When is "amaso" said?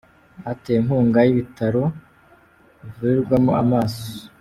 3.61-4.03